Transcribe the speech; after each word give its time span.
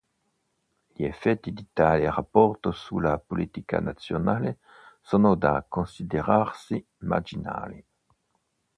Gli 0.95 1.03
effetti 1.03 1.53
di 1.53 1.63
tale 1.73 2.09
rapporto 2.09 2.71
sulla 2.71 3.19
politica 3.19 3.79
nazionale 3.79 4.57
sono 4.99 5.35
da 5.35 5.63
considerarsi 5.69 6.83
marginali. 7.01 7.85